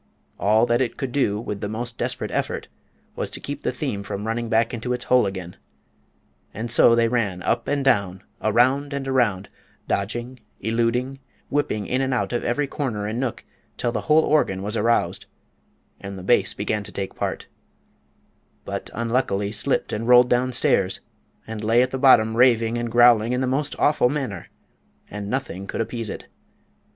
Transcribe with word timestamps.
All 0.39 0.65
that 0.65 0.81
it 0.81 0.97
could 0.97 1.11
do, 1.11 1.39
with 1.39 1.61
the 1.61 1.69
most 1.69 1.95
desperate 1.95 2.31
effort, 2.31 2.67
was 3.15 3.29
to 3.29 3.39
keep 3.39 3.61
the 3.61 3.71
theme 3.71 4.01
from 4.01 4.25
running 4.25 4.49
back 4.49 4.73
into 4.73 4.93
its 4.93 5.03
hole 5.03 5.27
again; 5.27 5.57
and 6.55 6.71
so 6.71 6.95
they 6.95 7.07
ran 7.07 7.43
up 7.43 7.67
and 7.67 7.85
down, 7.85 8.23
around 8.41 8.93
and 8.93 9.07
around, 9.07 9.47
dodging, 9.87 10.39
eluding, 10.59 11.19
whipping 11.49 11.85
in 11.85 12.01
and 12.01 12.15
out 12.15 12.33
of 12.33 12.43
every 12.43 12.65
corner 12.65 13.05
and 13.05 13.19
nook, 13.19 13.45
till 13.77 13.91
the 13.91 14.01
whole 14.01 14.23
organ 14.23 14.63
was 14.63 14.75
aroused, 14.75 15.27
and 15.99 16.17
the 16.17 16.23
bass 16.23 16.55
began 16.55 16.81
to 16.81 16.91
take 16.91 17.13
part, 17.13 17.45
but 18.65 18.89
unluckily 18.95 19.51
slipped 19.51 19.93
and 19.93 20.07
rolled 20.07 20.31
down 20.31 20.51
stairs, 20.51 20.99
and 21.45 21.63
lay 21.63 21.79
at 21.83 21.91
the 21.91 21.99
bottom 21.99 22.35
raving 22.35 22.75
and 22.75 22.91
growling 22.91 23.33
in 23.33 23.41
the 23.41 23.45
most 23.45 23.75
awful 23.77 24.09
manner, 24.09 24.47
and 25.11 25.29
nothing 25.29 25.67
could 25.67 25.79
appease 25.79 26.09
it. 26.09 26.27